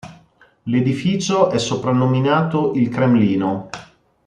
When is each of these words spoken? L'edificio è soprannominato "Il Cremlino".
L'edificio 0.63 1.51
è 1.51 1.59
soprannominato 1.59 2.73
"Il 2.73 2.89
Cremlino". 2.89 3.69